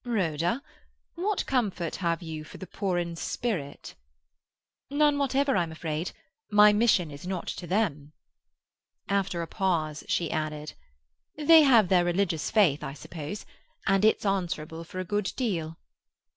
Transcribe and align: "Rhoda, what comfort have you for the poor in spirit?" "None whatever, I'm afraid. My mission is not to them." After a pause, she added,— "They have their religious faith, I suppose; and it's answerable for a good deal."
"Rhoda, 0.03 0.63
what 1.13 1.45
comfort 1.45 1.97
have 1.97 2.23
you 2.23 2.43
for 2.43 2.57
the 2.57 2.65
poor 2.65 2.97
in 2.97 3.15
spirit?" 3.15 3.93
"None 4.89 5.19
whatever, 5.19 5.55
I'm 5.55 5.71
afraid. 5.71 6.11
My 6.49 6.73
mission 6.73 7.11
is 7.11 7.27
not 7.27 7.45
to 7.49 7.67
them." 7.67 8.11
After 9.07 9.43
a 9.43 9.47
pause, 9.47 10.03
she 10.07 10.31
added,— 10.31 10.73
"They 11.37 11.61
have 11.61 11.89
their 11.89 12.03
religious 12.03 12.49
faith, 12.49 12.83
I 12.83 12.93
suppose; 12.93 13.45
and 13.85 14.03
it's 14.03 14.25
answerable 14.25 14.83
for 14.83 14.97
a 14.97 15.05
good 15.05 15.31
deal." 15.35 15.77